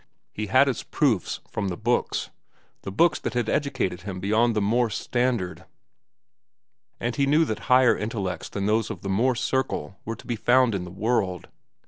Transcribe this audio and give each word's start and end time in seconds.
He 0.33 0.47
had 0.47 0.65
his 0.67 0.81
proofs 0.81 1.41
from 1.47 1.67
the 1.67 1.77
books, 1.77 2.31
the 2.81 2.91
books 2.91 3.19
that 3.19 3.35
had 3.35 3.47
educated 3.47 4.01
him 4.01 4.19
beyond 4.19 4.55
the 4.55 4.59
Morse 4.59 4.97
standard. 4.97 5.63
And 6.99 7.15
he 7.15 7.27
knew 7.27 7.45
that 7.45 7.59
higher 7.69 7.95
intellects 7.95 8.49
than 8.49 8.65
those 8.65 8.89
of 8.89 9.03
the 9.03 9.09
Morse 9.09 9.43
circle 9.43 9.99
were 10.03 10.15
to 10.15 10.25
be 10.25 10.35
found 10.35 10.73
in 10.73 10.85
the 10.85 10.89
world. 10.89 11.49